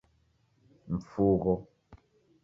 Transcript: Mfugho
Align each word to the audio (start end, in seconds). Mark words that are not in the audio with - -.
Mfugho 0.95 1.53